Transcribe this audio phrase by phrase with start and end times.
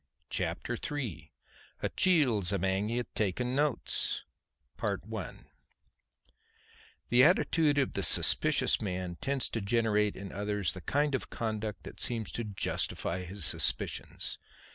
[0.31, 1.31] Chapter III
[1.83, 4.23] "A Chiel's Amang Ye Takin' Notes"
[4.81, 5.43] The
[7.23, 11.99] attitude of the suspicious man tends to generate in others the kind of conduct that
[11.99, 14.39] seems to justify his suspicions.